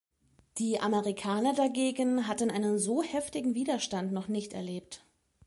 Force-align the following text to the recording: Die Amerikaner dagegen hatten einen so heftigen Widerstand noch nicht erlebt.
Die 0.57 0.79
Amerikaner 0.79 1.53
dagegen 1.53 2.27
hatten 2.27 2.49
einen 2.49 2.79
so 2.79 3.03
heftigen 3.03 3.53
Widerstand 3.53 4.11
noch 4.11 4.29
nicht 4.29 4.53
erlebt. 4.53 5.05